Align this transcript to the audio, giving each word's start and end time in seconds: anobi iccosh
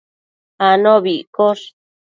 anobi 0.69 1.13
iccosh 1.21 1.65